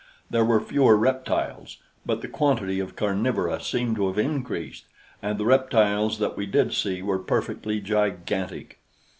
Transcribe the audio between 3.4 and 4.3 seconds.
seemed to have